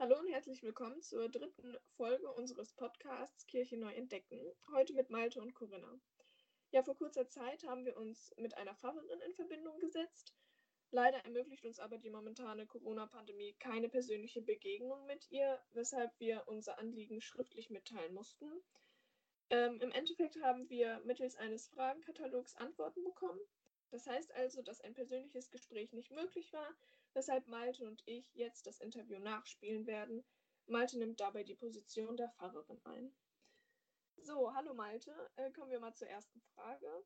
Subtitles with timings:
[0.00, 4.38] Hallo und herzlich willkommen zur dritten Folge unseres Podcasts Kirche neu entdecken.
[4.72, 5.92] Heute mit Malte und Corinna.
[6.70, 10.32] Ja, vor kurzer Zeit haben wir uns mit einer Pfarrerin in Verbindung gesetzt.
[10.92, 16.78] Leider ermöglicht uns aber die momentane Corona-Pandemie keine persönliche Begegnung mit ihr, weshalb wir unser
[16.78, 18.46] Anliegen schriftlich mitteilen mussten.
[19.50, 23.40] Ähm, Im Endeffekt haben wir mittels eines Fragenkatalogs Antworten bekommen.
[23.90, 26.72] Das heißt also, dass ein persönliches Gespräch nicht möglich war,
[27.14, 30.24] weshalb Malte und ich jetzt das Interview nachspielen werden.
[30.66, 33.12] Malte nimmt dabei die Position der Pfarrerin ein.
[34.16, 37.04] So, hallo Malte, äh, kommen wir mal zur ersten Frage.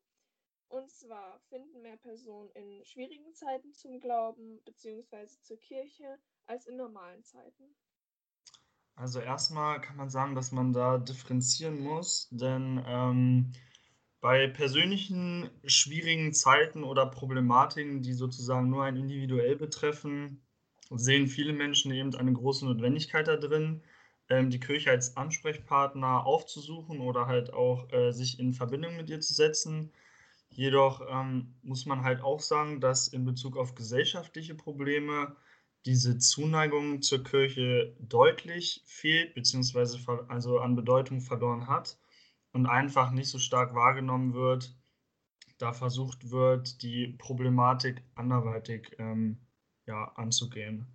[0.67, 5.27] Und zwar finden mehr Personen in schwierigen Zeiten zum Glauben bzw.
[5.41, 7.75] zur Kirche als in normalen Zeiten?
[8.95, 13.51] Also erstmal kann man sagen, dass man da differenzieren muss, denn ähm,
[14.23, 20.41] bei persönlichen schwierigen Zeiten oder Problematiken, die sozusagen nur einen individuell betreffen,
[20.89, 23.81] sehen viele Menschen eben eine große Notwendigkeit da drin,
[24.29, 29.19] ähm, die Kirche als Ansprechpartner aufzusuchen oder halt auch äh, sich in Verbindung mit ihr
[29.19, 29.91] zu setzen.
[30.49, 35.35] Jedoch ähm, muss man halt auch sagen, dass in Bezug auf gesellschaftliche Probleme
[35.85, 41.97] diese Zuneigung zur Kirche deutlich fehlt, beziehungsweise also an Bedeutung verloren hat
[42.53, 44.75] und einfach nicht so stark wahrgenommen wird,
[45.57, 49.37] da versucht wird, die Problematik anderweitig ähm,
[49.85, 50.87] ja, anzugehen.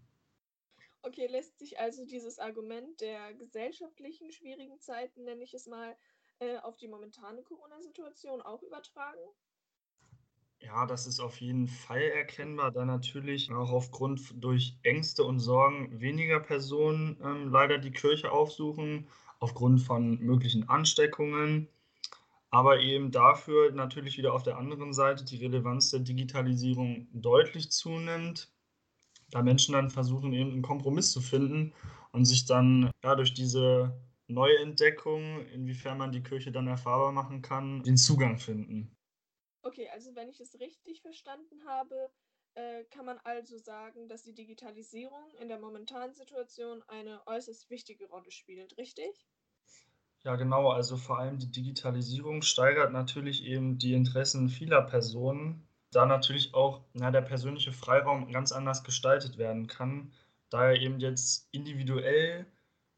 [1.02, 5.96] Okay, lässt sich also dieses Argument der gesellschaftlichen schwierigen Zeiten, nenne ich es mal,
[6.40, 9.20] äh, auf die momentane Corona-Situation auch übertragen?
[10.60, 16.00] Ja, das ist auf jeden Fall erkennbar, da natürlich auch aufgrund durch Ängste und Sorgen
[16.00, 19.06] weniger Personen ähm, leider die Kirche aufsuchen
[19.40, 21.68] aufgrund von möglichen Ansteckungen,
[22.50, 28.52] aber eben dafür natürlich wieder auf der anderen Seite die Relevanz der Digitalisierung deutlich zunimmt,
[29.30, 31.74] da Menschen dann versuchen, eben einen Kompromiss zu finden
[32.12, 37.82] und sich dann ja, durch diese Neuentdeckung, inwiefern man die Kirche dann erfahrbar machen kann,
[37.82, 38.94] den Zugang finden.
[39.62, 42.10] Okay, also wenn ich es richtig verstanden habe,
[42.58, 48.06] äh, kann man also sagen, dass die Digitalisierung in der momentanen Situation eine äußerst wichtige
[48.08, 49.26] Rolle spielt, richtig?
[50.24, 50.70] Ja, genau.
[50.70, 56.82] Also vor allem die Digitalisierung steigert natürlich eben die Interessen vieler Personen, da natürlich auch
[56.94, 60.12] ja, der persönliche Freiraum ganz anders gestaltet werden kann,
[60.50, 62.44] da er eben jetzt individuell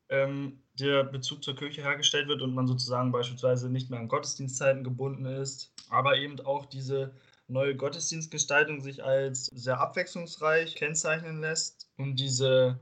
[0.09, 4.85] ähm, der Bezug zur Kirche hergestellt wird und man sozusagen beispielsweise nicht mehr an Gottesdienstzeiten
[4.85, 7.13] gebunden ist, aber eben auch diese
[7.51, 12.79] neue Gottesdienstgestaltung sich als sehr abwechslungsreich kennzeichnen lässt und diese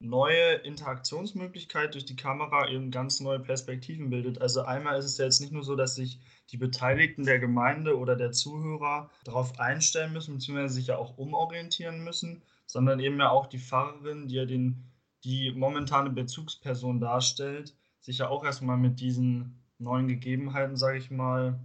[0.00, 4.40] neue Interaktionsmöglichkeit durch die Kamera eben ganz neue Perspektiven bildet.
[4.40, 6.20] Also einmal ist es ja jetzt nicht nur so, dass sich
[6.50, 12.02] die Beteiligten der Gemeinde oder der Zuhörer darauf einstellen müssen, beziehungsweise sich ja auch umorientieren
[12.02, 14.84] müssen, sondern eben ja auch die Pfarrerin, die ja den,
[15.24, 21.58] die momentane Bezugsperson darstellt, sich ja auch erstmal mit diesen neuen Gegebenheiten, sage ich mal,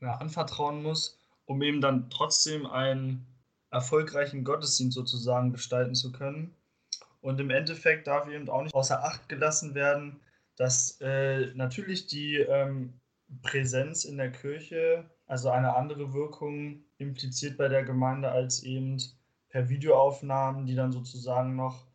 [0.00, 3.26] ja, anvertrauen muss um eben dann trotzdem einen
[3.70, 6.54] erfolgreichen Gottesdienst sozusagen gestalten zu können.
[7.20, 10.20] Und im Endeffekt darf eben auch nicht außer Acht gelassen werden,
[10.56, 13.00] dass äh, natürlich die ähm,
[13.42, 18.98] Präsenz in der Kirche, also eine andere Wirkung impliziert bei der Gemeinde als eben
[19.48, 21.86] per Videoaufnahmen, die dann sozusagen noch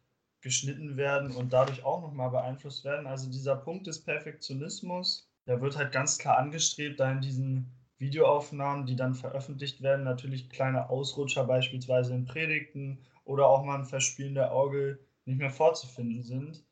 [0.42, 3.06] geschnitten werden und dadurch auch nochmal beeinflusst werden.
[3.06, 8.86] Also dieser Punkt des Perfektionismus, der wird halt ganz klar angestrebt, da in diesen Videoaufnahmen,
[8.86, 14.36] die dann veröffentlicht werden, natürlich kleine Ausrutscher beispielsweise in Predigten oder auch mal ein Verspielen
[14.36, 16.64] der Orgel nicht mehr vorzufinden sind.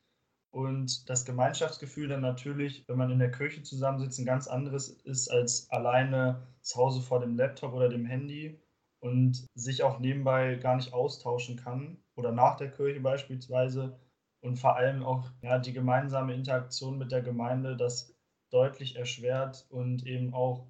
[0.50, 5.28] Und das Gemeinschaftsgefühl dann natürlich, wenn man in der Kirche zusammensitzt, ein ganz anderes ist
[5.28, 8.58] als alleine zu Hause vor dem Laptop oder dem Handy
[9.00, 13.98] und sich auch nebenbei gar nicht austauschen kann oder nach der Kirche beispielsweise
[14.40, 18.14] und vor allem auch ja, die gemeinsame Interaktion mit der Gemeinde das
[18.50, 20.66] deutlich erschwert und eben auch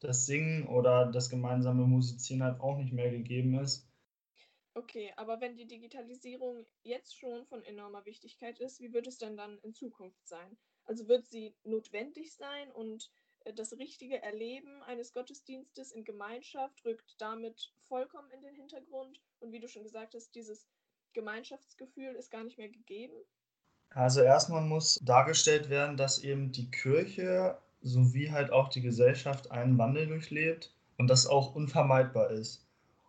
[0.00, 3.88] das Singen oder das gemeinsame Musizieren halt auch nicht mehr gegeben ist.
[4.74, 9.36] Okay, aber wenn die Digitalisierung jetzt schon von enormer Wichtigkeit ist, wie wird es denn
[9.36, 10.56] dann in Zukunft sein?
[10.84, 13.10] Also wird sie notwendig sein und
[13.44, 19.52] äh, das richtige Erleben eines Gottesdienstes in Gemeinschaft rückt damit vollkommen in den Hintergrund und
[19.52, 20.68] wie du schon gesagt hast, dieses
[21.12, 23.16] Gemeinschaftsgefühl ist gar nicht mehr gegeben?
[23.90, 29.78] Also erstmal muss dargestellt werden, dass eben die Kirche sowie halt auch die Gesellschaft einen
[29.78, 32.66] Wandel durchlebt und das auch unvermeidbar ist.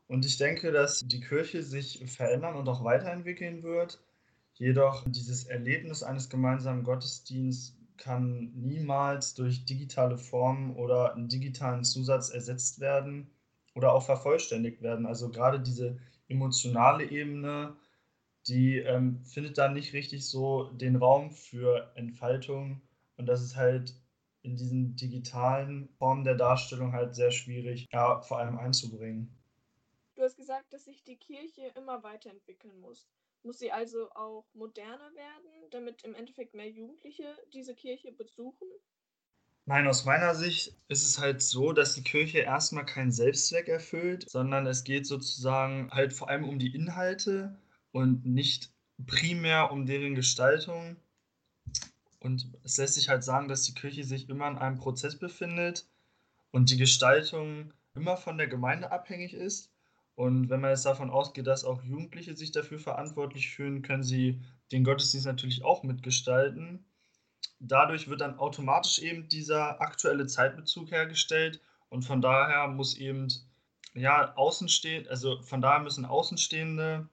[0.07, 4.01] Und ich denke, dass die Kirche sich verändern und auch weiterentwickeln wird.
[4.53, 12.29] Jedoch dieses Erlebnis eines gemeinsamen Gottesdienstes kann niemals durch digitale Formen oder einen digitalen Zusatz
[12.29, 13.29] ersetzt werden
[13.75, 15.05] oder auch vervollständigt werden.
[15.05, 17.75] Also gerade diese emotionale Ebene
[18.47, 22.81] die ähm, findet da nicht richtig so den Raum für Entfaltung.
[23.17, 23.93] Und das ist halt
[24.43, 29.37] in diesen digitalen Formen der Darstellung halt sehr schwierig, ja, vor allem einzubringen.
[30.15, 33.09] Du hast gesagt, dass sich die Kirche immer weiterentwickeln muss.
[33.43, 38.67] Muss sie also auch moderner werden, damit im Endeffekt mehr Jugendliche diese Kirche besuchen?
[39.65, 44.29] Nein, aus meiner Sicht ist es halt so, dass die Kirche erstmal keinen Selbstzweck erfüllt,
[44.29, 47.59] sondern es geht sozusagen halt vor allem um die Inhalte
[47.91, 48.71] und nicht
[49.05, 50.97] primär um deren Gestaltung.
[52.21, 55.87] Und es lässt sich halt sagen, dass die Kirche sich immer in einem Prozess befindet
[56.51, 59.71] und die Gestaltung immer von der Gemeinde abhängig ist.
[60.13, 64.39] Und wenn man jetzt davon ausgeht, dass auch Jugendliche sich dafür verantwortlich fühlen, können sie
[64.71, 66.85] den Gottesdienst natürlich auch mitgestalten.
[67.59, 71.59] Dadurch wird dann automatisch eben dieser aktuelle Zeitbezug hergestellt
[71.89, 73.29] und von daher muss eben
[73.95, 77.09] ja Außenstehende, also von daher müssen Außenstehende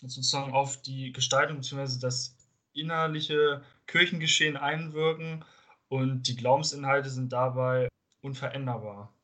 [0.00, 1.98] sozusagen auf die Gestaltung bzw.
[1.98, 2.36] das
[2.74, 5.44] innerliche Kirchengeschehen einwirken
[5.88, 7.88] und die Glaubensinhalte sind dabei
[8.20, 9.14] unveränderbar.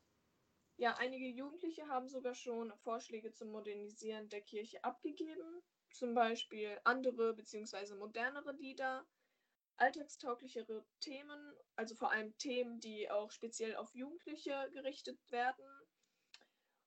[0.77, 5.61] Ja, einige Jugendliche haben sogar schon Vorschläge zum Modernisieren der Kirche abgegeben,
[5.91, 7.93] zum Beispiel andere bzw.
[7.95, 9.05] modernere Lieder,
[9.77, 15.65] alltagstauglichere Themen, also vor allem Themen, die auch speziell auf Jugendliche gerichtet werden,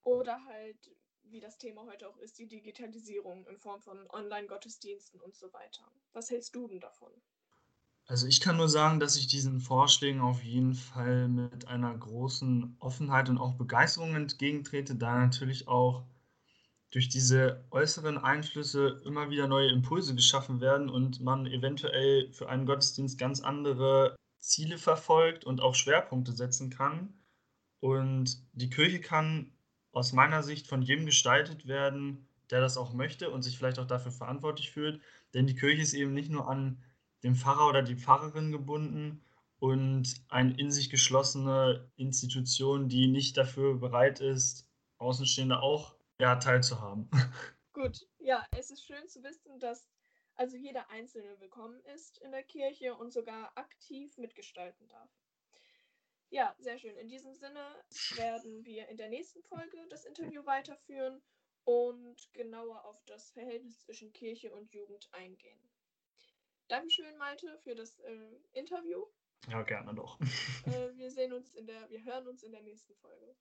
[0.03, 0.91] oder halt
[1.31, 5.82] wie das Thema heute auch ist, die Digitalisierung in Form von Online-Gottesdiensten und so weiter.
[6.12, 7.11] Was hältst du denn davon?
[8.06, 12.76] Also ich kann nur sagen, dass ich diesen Vorschlägen auf jeden Fall mit einer großen
[12.79, 16.05] Offenheit und auch Begeisterung entgegentrete, da natürlich auch
[16.91, 22.67] durch diese äußeren Einflüsse immer wieder neue Impulse geschaffen werden und man eventuell für einen
[22.67, 27.15] Gottesdienst ganz andere Ziele verfolgt und auch Schwerpunkte setzen kann.
[27.81, 29.54] Und die Kirche kann
[29.94, 33.87] aus meiner Sicht von jedem gestaltet werden, der das auch möchte und sich vielleicht auch
[33.87, 35.00] dafür verantwortlich fühlt.
[35.32, 36.82] Denn die Kirche ist eben nicht nur an
[37.23, 39.23] den Pfarrer oder die Pfarrerin gebunden
[39.58, 44.69] und eine in sich geschlossene Institution, die nicht dafür bereit ist,
[44.99, 47.08] Außenstehende auch ja, teilzuhaben.
[47.73, 49.88] Gut, ja, es ist schön zu wissen, dass
[50.37, 55.08] also jeder Einzelne willkommen ist in der Kirche und sogar aktiv mitgestalten darf.
[56.35, 56.97] Ja, sehr schön.
[56.97, 57.65] In diesem Sinne
[58.17, 61.23] werden wir in der nächsten Folge das Interview weiterführen
[61.63, 65.61] und genauer auf das Verhältnis zwischen Kirche und Jugend eingehen.
[66.67, 69.07] Dankeschön, Malte, für das äh, Interview.
[69.49, 70.19] Ja, gerne doch.
[70.67, 73.37] äh, wir sehen uns in der, wir hören uns in der nächsten Folge.